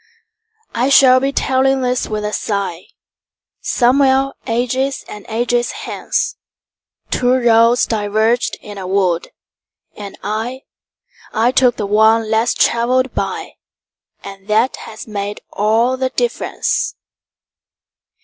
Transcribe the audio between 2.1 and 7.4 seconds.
a sighSomewhere ages and ages hence:Two